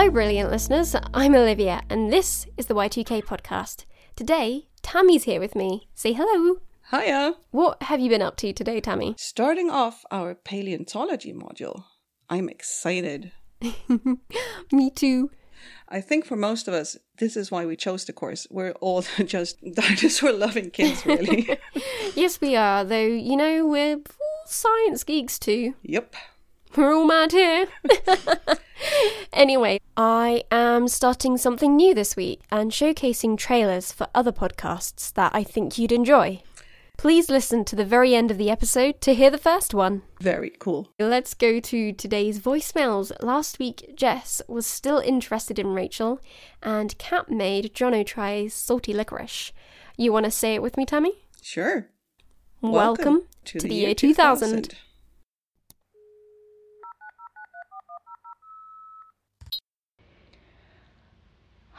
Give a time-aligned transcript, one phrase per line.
[0.00, 0.96] Hello, brilliant listeners.
[1.12, 3.84] I'm Olivia, and this is the Y2K podcast.
[4.16, 5.90] Today, Tammy's here with me.
[5.94, 6.56] Say hello.
[6.90, 7.34] Hiya!
[7.50, 9.14] What have you been up to today, Tammy?
[9.18, 11.84] Starting off our paleontology module.
[12.30, 13.32] I'm excited.
[14.72, 15.32] me too.
[15.86, 18.46] I think for most of us, this is why we chose the course.
[18.50, 21.58] We're all just dinosaur loving kids, really.
[22.14, 25.74] yes, we are, though, you know, we're all science geeks too.
[25.82, 26.14] Yep.
[26.74, 27.66] We're all mad here.
[29.32, 35.34] Anyway, I am starting something new this week and showcasing trailers for other podcasts that
[35.34, 36.42] I think you'd enjoy.
[36.96, 40.02] Please listen to the very end of the episode to hear the first one.
[40.20, 40.92] Very cool.
[40.98, 43.10] Let's go to today's voicemails.
[43.22, 46.20] Last week, Jess was still interested in Rachel,
[46.62, 49.52] and Kat made Jono try salty licorice.
[49.96, 51.12] You want to say it with me, Tammy?
[51.40, 51.88] Sure.
[52.60, 54.64] Welcome, Welcome to, to, the, year 2000.
[54.64, 54.74] 2000.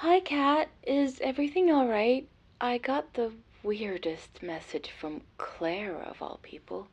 [0.02, 0.70] Hi, Kat.
[0.82, 2.28] Is everything alright?
[2.60, 6.88] I got the weirdest message from Claire, of all people.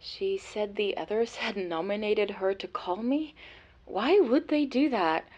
[0.00, 3.36] She said the others had nominated her to call me.
[3.84, 5.28] Why would they do that?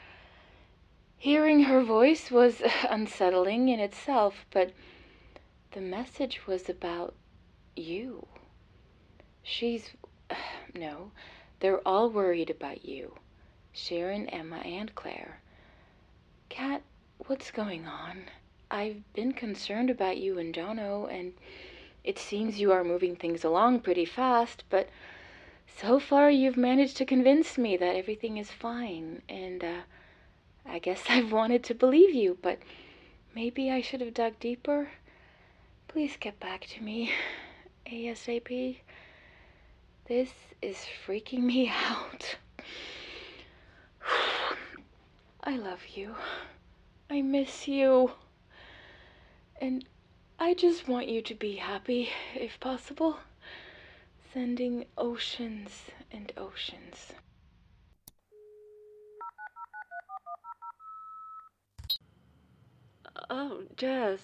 [1.18, 4.72] Hearing her voice was unsettling in itself, but
[5.72, 7.14] the message was about
[7.76, 8.26] you.
[9.42, 9.90] She's.
[10.74, 11.10] No,
[11.60, 13.16] they're all worried about you
[13.74, 15.42] Sharon, Emma, and Claire.
[16.58, 16.82] Kat,
[17.28, 18.24] what's going on?
[18.68, 21.34] I've been concerned about you and Jono, and
[22.02, 24.88] it seems you are moving things along pretty fast, but
[25.68, 29.80] so far you've managed to convince me that everything is fine, and uh,
[30.66, 32.58] I guess I've wanted to believe you, but
[33.36, 34.90] maybe I should have dug deeper.
[35.86, 37.12] Please get back to me
[37.86, 38.78] ASAP.
[40.06, 42.34] This is freaking me out.
[45.48, 46.14] I love you.
[47.08, 48.12] I miss you.
[49.58, 49.82] And
[50.38, 53.16] I just want you to be happy, if possible.
[54.34, 55.70] Sending oceans
[56.12, 57.14] and oceans.
[63.30, 64.20] Oh, Jess.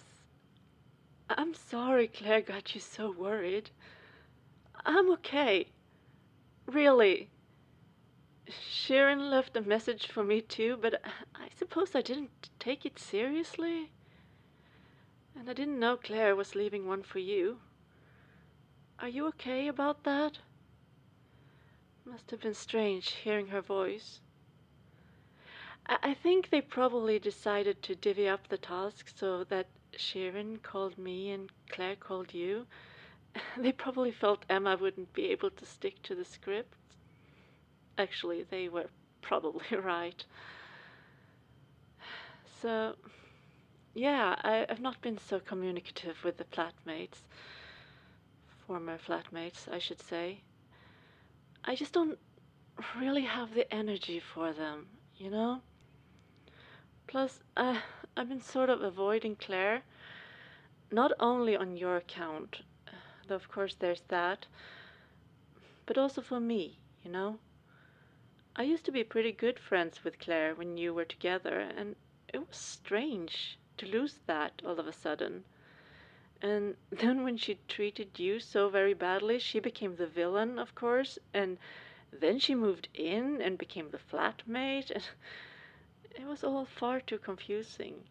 [1.30, 3.70] I'm sorry Claire got you so worried.
[4.84, 5.68] I'm okay.
[6.66, 7.30] Really.
[8.49, 11.00] Sharon left a message for me too, but
[11.34, 13.91] I suppose I didn't take it seriously.
[15.34, 17.60] And I didn't know Claire was leaving one for you.
[18.99, 20.38] Are you okay about that?
[22.04, 24.21] Must have been strange hearing her voice.
[25.87, 30.99] I, I think they probably decided to divvy up the task so that Sharon called
[30.99, 32.66] me and Claire called you.
[33.56, 36.75] They probably felt Emma wouldn't be able to stick to the script.
[37.97, 38.87] Actually, they were
[39.22, 40.25] probably right.
[42.60, 42.94] So,
[43.94, 47.22] yeah, I, have not been so communicative with the flatmates.
[48.66, 50.41] Former flatmates, I should say.
[51.65, 52.19] I just don't
[52.99, 55.60] really have the energy for them, you know?
[57.06, 57.78] Plus, uh,
[58.16, 59.83] I've been sort of avoiding Claire.
[60.91, 62.62] Not only on your account,
[63.27, 64.47] though of course there's that,
[65.87, 67.38] but also for me, you know?
[68.56, 71.97] I used to be pretty good friends with Claire when you were together, and
[72.32, 75.42] it was strange to lose that all of a sudden.
[76.41, 81.19] And then when she treated you so very badly, she became the villain, of course,
[81.32, 81.59] and
[82.12, 85.03] then she moved in and became the flatmate, and
[86.15, 88.04] it was all far too confusing.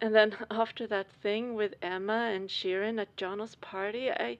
[0.00, 4.38] And then after that thing with Emma and Sharon at Jono's party, I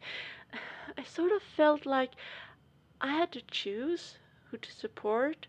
[0.98, 2.14] I sort of felt like
[3.00, 4.18] I had to choose
[4.50, 5.46] who to support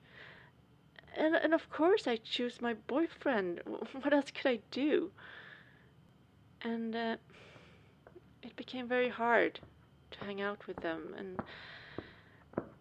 [1.18, 3.62] and, and of course I choose my boyfriend.
[4.02, 5.12] What else could I do?
[6.62, 7.18] And uh,
[8.44, 9.60] it became very hard
[10.12, 11.40] to hang out with them, and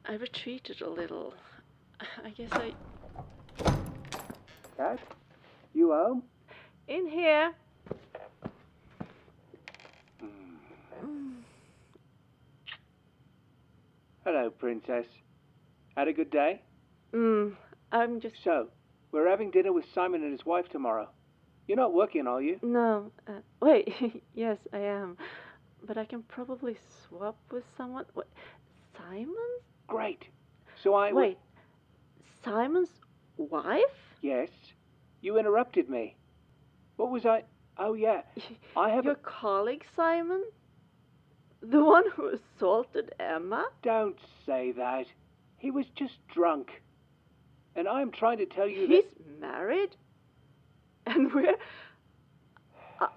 [0.04, 1.34] I retreated a little.
[2.24, 2.72] I guess I.
[4.76, 5.00] Kat,
[5.74, 6.22] you home?
[6.88, 7.52] In here.
[14.24, 15.06] Hello, Princess.
[15.96, 16.60] Had a good day?
[17.12, 17.48] Hmm.
[17.90, 18.36] I'm just.
[18.44, 18.68] So,
[19.12, 21.08] we're having dinner with Simon and his wife tomorrow.
[21.66, 22.58] You're not working, are you?
[22.62, 23.10] No.
[23.26, 24.22] Uh, wait.
[24.34, 25.16] yes, I am.
[25.86, 26.76] But I can probably
[27.08, 28.04] swap with someone.
[28.12, 28.28] What?
[28.98, 29.34] Simon?
[29.86, 30.24] Great.
[30.82, 31.12] So I.
[31.12, 31.38] Wait.
[32.44, 32.90] Simon's
[33.38, 33.80] wife?
[34.20, 34.50] Yes.
[35.22, 36.14] You interrupted me.
[36.96, 37.44] What was I?
[37.78, 38.20] Oh, yeah.
[38.76, 39.04] I have.
[39.04, 39.16] Your a...
[39.16, 40.44] colleague, Simon?
[41.62, 43.64] The one who assaulted Emma?
[43.82, 45.06] Don't say that.
[45.58, 46.68] He was just drunk.
[47.74, 49.40] And I'm trying to tell you He's that.
[49.40, 49.90] married?
[51.06, 51.54] And we're.
[53.00, 53.08] I,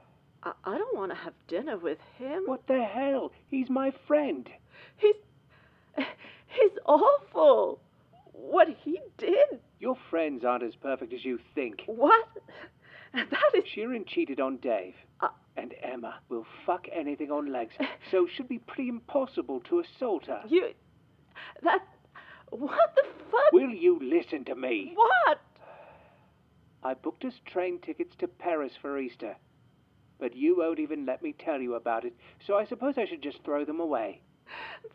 [0.44, 2.44] I, I don't want to have dinner with him.
[2.46, 3.32] What the hell?
[3.50, 4.50] He's my friend.
[4.98, 5.16] He's.
[5.98, 7.80] He's awful.
[8.34, 9.60] What he did.
[9.80, 11.82] Your friends aren't as perfect as you think.
[11.86, 12.28] What?
[13.14, 13.64] And that is.
[13.74, 14.94] Sharon cheated on Dave.
[15.22, 15.28] Uh.
[15.58, 17.74] and Emma will fuck anything on legs,
[18.12, 20.42] so it should be pretty impossible to assault her.
[20.48, 20.70] You.
[21.64, 21.80] That.
[22.52, 23.52] What the fuck?
[23.52, 24.94] Will you listen to me?
[24.96, 25.40] What?
[26.84, 29.36] I booked us train tickets to Paris for Easter.
[30.20, 32.14] But you won't even let me tell you about it,
[32.46, 34.22] so I suppose I should just throw them away.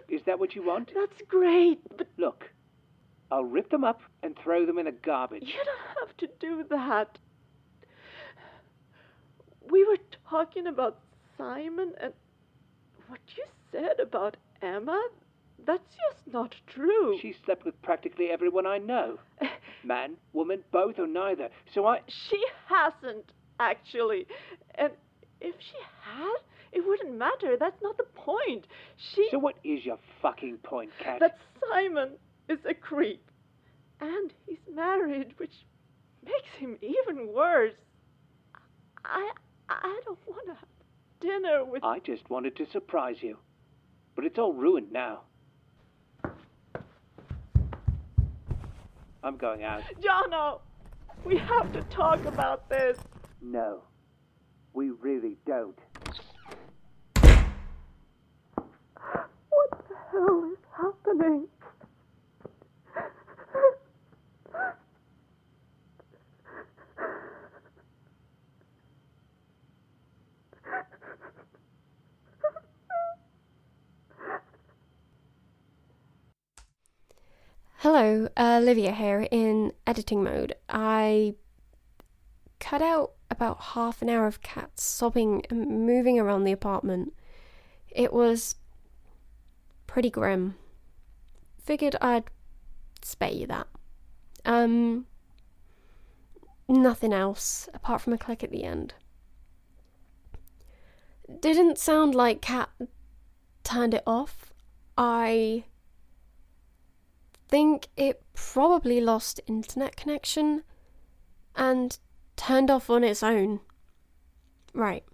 [0.09, 0.91] Is that what you want?
[0.95, 2.51] That's great, but Look,
[3.31, 5.45] I'll rip them up and throw them in the garbage.
[5.45, 7.19] you don't have to do that.
[9.71, 9.97] We were
[10.29, 10.99] talking about
[11.39, 12.13] Simon and
[13.09, 15.03] what you said about Emma.
[15.67, 17.19] That's just not true.
[17.21, 19.19] She slept with practically everyone I know.
[19.85, 21.49] Man, woman, both or neither.
[21.75, 22.01] So I.
[22.07, 24.27] She hasn't, actually.
[24.77, 24.93] And
[25.41, 26.37] if she had,
[26.73, 27.57] it wouldn't matter.
[27.59, 28.67] That's not the point.
[28.97, 29.29] She.
[29.31, 31.21] So what is your fucking point, Kat?
[31.21, 31.39] that
[31.71, 32.11] Simon
[32.49, 33.31] is a creep.
[34.01, 35.55] And he's married, which
[36.25, 37.75] makes him even worse.
[39.05, 39.31] I
[39.69, 40.69] I don't want to have
[41.21, 43.39] dinner with I just wanted to surprise you.
[44.17, 45.23] But it's all ruined now.
[49.25, 49.83] I'm going out.
[50.03, 50.61] Jono.
[51.25, 52.99] We have to talk about this.
[53.41, 53.83] No,
[54.75, 55.79] we really don't.
[58.55, 61.47] What the hell is happening?
[77.97, 80.57] Hello, uh, Olivia here in editing mode.
[80.69, 81.37] I
[82.59, 87.13] cut out about half an hour of Kat's sobbing and moving around the apartment.
[87.91, 88.57] It was
[89.87, 90.57] pretty grim.
[91.63, 92.25] Figured I'd
[93.01, 93.69] spare you that.
[94.45, 95.07] Um,
[96.67, 98.95] nothing else apart from a click at the end.
[101.39, 102.71] Didn't sound like Kat
[103.63, 104.53] turned it off.
[104.99, 105.63] I
[107.49, 110.63] think it probably lost internet connection
[111.57, 111.99] and
[112.37, 113.61] turned off on its own.
[114.73, 115.05] Right.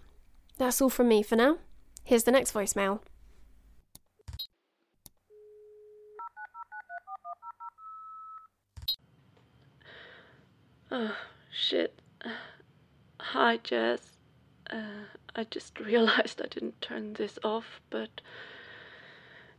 [0.57, 1.57] That's all from me for now.
[2.03, 2.99] Here's the next voicemail.
[10.91, 11.15] Oh,
[11.51, 12.01] shit.
[13.19, 14.17] Hi, Jess.
[14.69, 15.05] Uh,
[15.35, 18.21] I just realized I didn't turn this off, but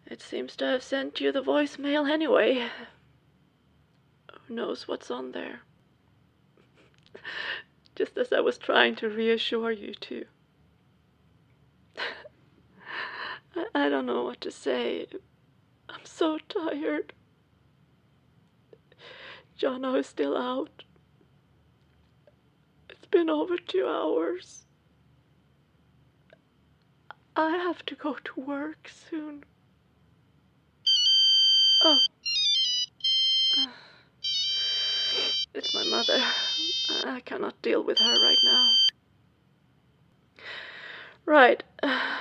[0.06, 2.68] it seems to have sent you the voicemail anyway.
[4.46, 5.60] Who knows what's on there?
[7.96, 10.24] Just as I was trying to reassure you two.
[13.56, 15.06] I, I don't know what to say.
[15.88, 17.12] I'm so tired.
[19.58, 20.84] Jono is still out.
[22.90, 24.66] It's been over two hours.
[27.36, 29.44] I have to go to work soon.
[31.84, 31.98] Oh.
[35.54, 36.18] It's my mother.
[37.04, 38.70] I cannot deal with her right now.
[41.26, 41.62] Right.
[41.82, 42.18] I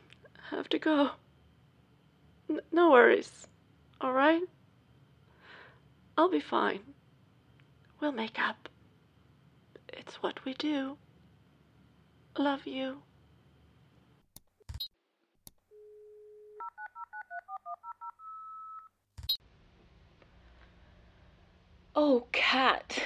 [0.50, 1.10] have to go.
[2.50, 3.46] N- no worries.
[4.00, 4.42] All right?
[6.18, 6.80] I'll be fine.
[8.00, 8.68] We'll make up.
[9.88, 10.98] It's what we do.
[12.38, 13.02] Love you.
[21.96, 22.98] Oh, Kat.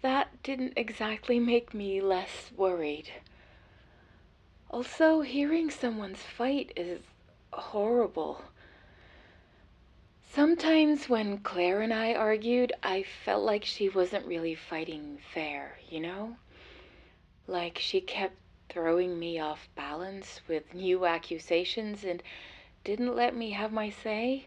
[0.00, 3.10] That didn't exactly make me less worried.
[4.70, 7.00] Also, hearing someone's fight is
[7.52, 8.42] horrible.
[10.22, 16.00] Sometimes when Claire and I argued, I felt like she wasn't really fighting fair, you
[16.00, 16.36] know?
[17.46, 18.36] Like she kept
[18.68, 22.22] throwing me off balance with new accusations and
[22.84, 24.46] didn't let me have my say.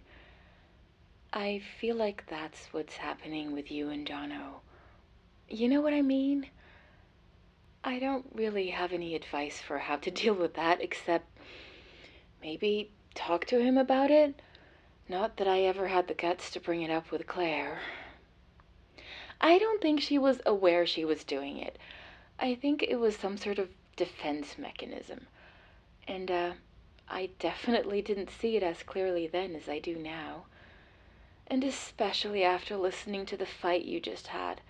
[1.34, 4.62] I feel like that's what's happening with you and Jono.
[5.50, 6.48] You know what I mean?
[7.84, 11.26] I don't really have any advice for how to deal with that except
[12.42, 14.42] maybe talk to him about it.
[15.10, 17.82] Not that I ever had the guts to bring it up with Claire.
[19.40, 21.78] I don't think she was aware she was doing it.
[22.40, 25.28] I think it was some sort of defense mechanism.
[26.08, 26.52] And, uh,
[27.10, 30.46] I definitely didn't see it as clearly then as I do now.
[31.48, 34.62] And especially after listening to the fight you just had.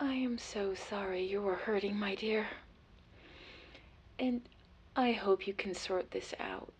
[0.00, 2.48] I am so sorry you were hurting, my dear.
[4.18, 4.42] And
[4.96, 6.72] I hope you can sort this out.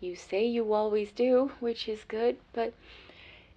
[0.00, 2.72] You say you always do, which is good, but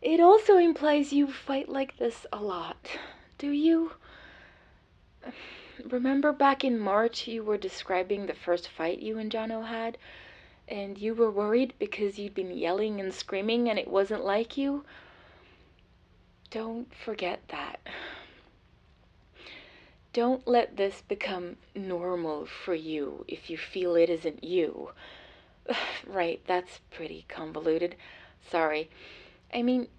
[0.01, 2.98] it also implies you fight like this a lot.
[3.38, 3.93] Do you?
[5.86, 9.98] Remember back in March you were describing the first fight you and Jono had?
[10.72, 14.86] And you were worried because you'd been yelling and screaming and it wasn't like you?
[16.50, 17.82] Don't forget that.
[20.13, 24.92] Don't let this become normal for you if you feel it isn't you.
[26.08, 27.98] right, that's pretty convoluted.
[28.50, 28.90] Sorry.
[29.54, 29.90] I mean,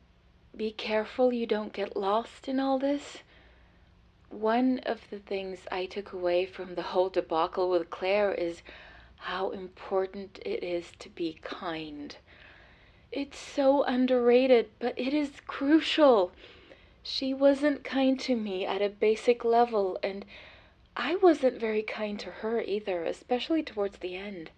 [0.56, 3.18] be careful you don't get lost in all this.
[4.30, 8.62] One of the things I took away from the whole debacle with Claire is
[9.22, 12.16] how important it is to be kind.
[13.12, 16.32] It's so underrated, but it is crucial.
[17.04, 20.24] She wasn't kind to me at a basic level, and
[20.96, 24.50] I wasn't very kind to her either, especially towards the end.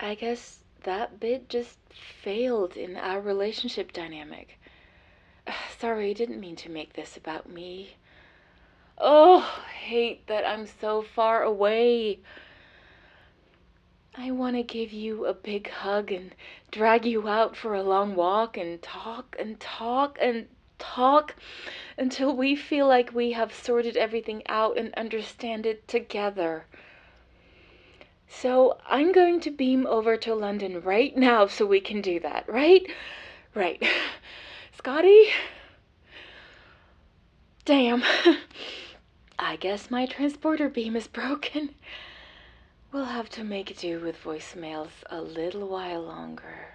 [0.00, 4.58] I guess that bit just failed in our relationship dynamic.
[5.78, 7.96] Sorry, I didn't mean to make this about me.
[8.96, 9.40] Oh,
[9.84, 12.20] hate that I'm so far away.
[14.14, 16.34] I want to give you a big hug and
[16.70, 21.34] drag you out for a long walk and talk and talk and talk
[21.96, 26.66] until we feel like we have sorted everything out and understand it together.
[28.28, 32.46] So I'm going to beam over to London right now so we can do that,
[32.48, 32.86] right?
[33.54, 33.82] Right.
[34.76, 35.28] Scotty?
[37.64, 38.02] Damn.
[39.38, 41.74] I guess my transporter beam is broken.
[42.92, 46.74] We'll have to make do with voicemails a little while longer.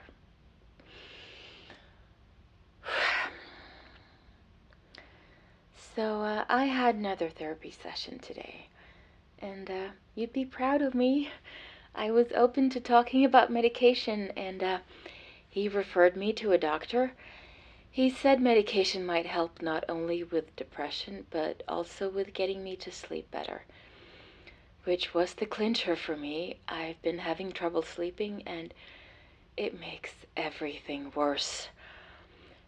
[5.95, 8.67] So, uh, I had another therapy session today,
[9.39, 11.31] and uh, you'd be proud of me.
[11.95, 14.77] I was open to talking about medication, and uh,
[15.49, 17.13] he referred me to a doctor.
[17.89, 22.91] He said medication might help not only with depression, but also with getting me to
[22.91, 23.63] sleep better.
[24.87, 26.59] Which was the clincher for me.
[26.69, 28.73] I've been having trouble sleeping, and
[29.57, 31.67] it makes everything worse.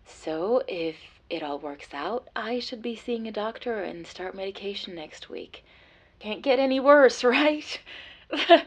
[0.06, 0.98] So, if
[1.30, 5.64] it all works out, I should be seeing a doctor and start medication next week.
[6.20, 7.80] Can't get any worse, right?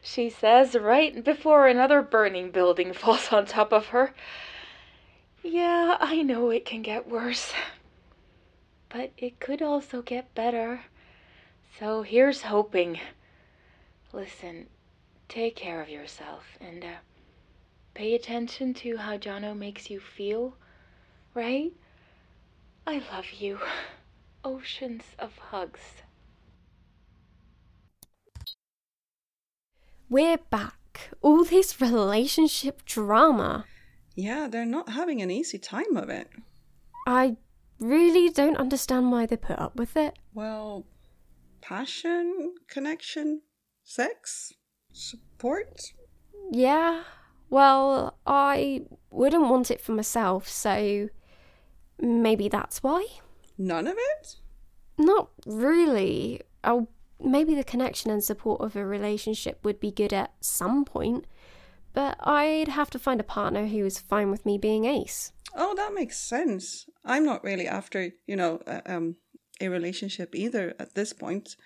[0.00, 4.14] she says, right before another burning building falls on top of her.
[5.42, 7.52] Yeah, I know it can get worse.
[8.88, 10.84] But it could also get better.
[11.78, 13.00] So here's hoping.
[14.12, 14.66] Listen,
[15.28, 16.96] take care of yourself and uh,
[17.94, 20.56] pay attention to how Jono makes you feel,
[21.34, 21.72] right?
[22.86, 23.58] I love you.
[24.44, 25.80] Oceans of hugs.
[30.08, 31.10] We're back.
[31.22, 33.64] All this relationship drama.
[34.14, 36.28] Yeah, they're not having an easy time of it.
[37.04, 37.36] I
[37.80, 40.16] really don't understand why they put up with it.
[40.32, 40.84] Well,
[41.66, 43.40] passion, connection,
[43.82, 44.52] sex,
[44.92, 45.92] support.
[46.52, 47.04] Yeah,
[47.48, 51.08] well, I wouldn't want it for myself, so
[51.98, 53.06] maybe that's why.
[53.56, 54.36] None of it?
[54.98, 56.42] Not really.
[56.62, 56.88] Oh,
[57.20, 61.26] maybe the connection and support of a relationship would be good at some point,
[61.94, 65.32] but I'd have to find a partner who is fine with me being ace.
[65.56, 66.86] Oh, that makes sense.
[67.04, 69.16] I'm not really after, you know, uh, um,
[69.60, 71.56] a relationship either at this point.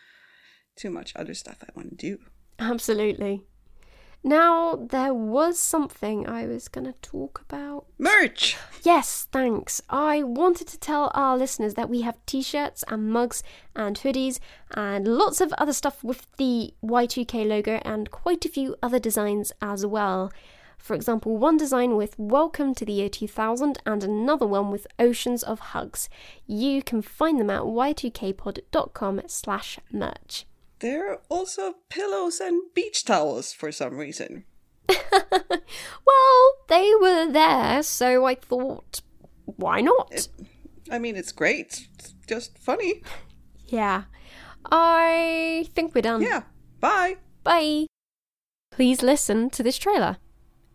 [0.77, 2.19] Too much other stuff I want to do.
[2.59, 3.43] Absolutely.
[4.25, 7.87] Now, there was something I was going to talk about.
[7.99, 8.57] Merch!
[8.83, 9.81] Yes, thanks.
[9.89, 13.45] I wanted to tell our listeners that we have t shirts and mugs
[13.77, 14.41] and hoodies
[14.73, 19.53] and lots of other stuff with the Y2K logo and quite a few other designs
[19.63, 20.33] as well.
[20.79, 25.43] For example, one design with Welcome to the Year 2000 and another one with Oceans
[25.43, 26.09] of Hugs.
[26.47, 30.47] You can find them at y2kpod.com slash merch.
[30.81, 34.45] There are also pillows and beach towels for some reason.
[34.89, 39.03] well, they were there, so I thought,
[39.45, 40.13] why not?
[40.13, 40.29] It,
[40.91, 41.89] I mean, it's great.
[41.99, 43.03] It's just funny.
[43.71, 44.05] Yeah.
[44.73, 46.23] I think we're done.
[46.23, 46.45] Yeah.
[46.81, 47.17] Bye.
[47.45, 47.85] Bye.
[48.71, 50.17] Please listen to this trailer.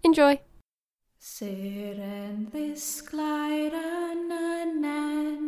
[0.04, 0.36] Enjoy!
[1.24, 5.46] Sur yn ddisglair yn y nen,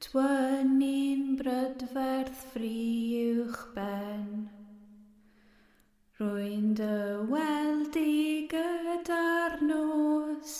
[0.00, 2.70] Twyni'n brydferth ffri
[3.34, 4.24] uwch ben.
[6.16, 6.96] Rwy'n dy
[7.34, 10.56] weld i gyda'r nos,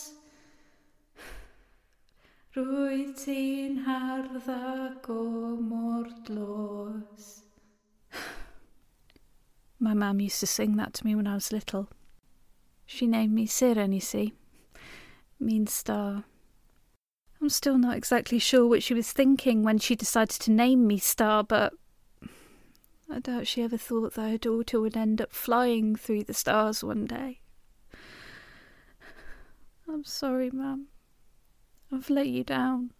[2.55, 5.21] Rwy ti'n hardd ac o
[5.73, 7.33] mor glos.
[9.81, 11.89] My mam used to sing that to me when I was little.
[12.87, 14.33] She named me Seren, you see.
[15.41, 16.25] Means star.
[17.45, 20.97] I'm still not exactly sure what she was thinking when she decided to name me
[20.97, 21.75] Star, but
[23.11, 26.83] I doubt she ever thought that her daughter would end up flying through the stars
[26.83, 27.41] one day.
[29.87, 30.87] I'm sorry, Mum.
[31.93, 32.93] I've let you down.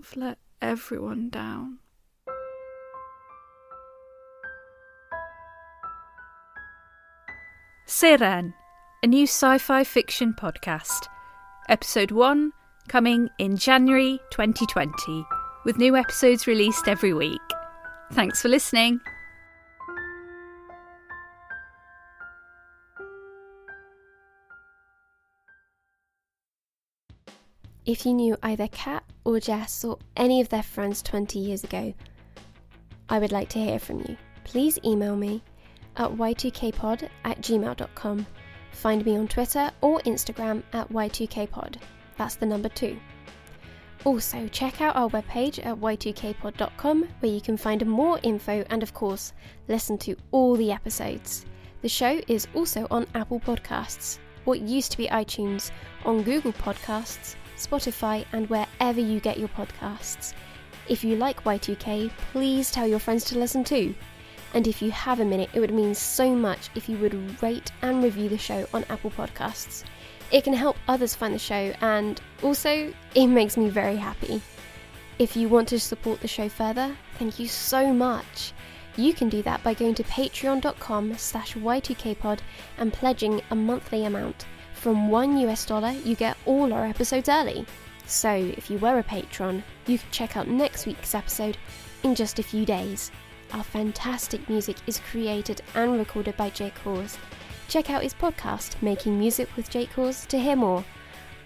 [0.00, 1.78] I've let everyone down.
[7.88, 8.52] Seren,
[9.02, 11.06] a new sci fi fiction podcast.
[11.70, 12.52] Episode 1
[12.86, 15.24] coming in January 2020,
[15.64, 17.40] with new episodes released every week.
[18.12, 19.00] Thanks for listening.
[27.86, 31.94] If you knew either Kat or Jess or any of their friends 20 years ago,
[33.08, 34.18] I would like to hear from you.
[34.44, 35.42] Please email me
[35.98, 38.26] at y2kpod at gmail.com.
[38.72, 41.76] Find me on Twitter or Instagram at y2kpod.
[42.16, 42.98] That's the number two.
[44.04, 48.94] Also, check out our webpage at y2kpod.com where you can find more info and, of
[48.94, 49.32] course,
[49.66, 51.44] listen to all the episodes.
[51.82, 55.70] The show is also on Apple Podcasts, what used to be iTunes,
[56.04, 60.32] on Google Podcasts, Spotify, and wherever you get your podcasts.
[60.88, 63.94] If you like Y2K, please tell your friends to listen too.
[64.54, 67.70] And if you have a minute, it would mean so much if you would rate
[67.82, 69.84] and review the show on Apple Podcasts.
[70.30, 74.42] It can help others find the show, and also, it makes me very happy.
[75.18, 78.52] If you want to support the show further, thank you so much.
[78.96, 82.40] You can do that by going to patreon.com slash y2kpod
[82.78, 84.46] and pledging a monthly amount.
[84.74, 87.66] From one US dollar, you get all our episodes early.
[88.06, 91.58] So, if you were a patron, you can check out next week's episode
[92.02, 93.10] in just a few days.
[93.52, 97.16] Our fantastic music is created and recorded by Jake Hawes.
[97.68, 100.84] Check out his podcast, Making Music with Jake Hawes, to hear more.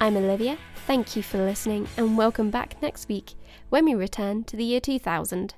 [0.00, 3.34] I'm Olivia, thank you for listening, and welcome back next week
[3.68, 5.54] when we return to the year 2000.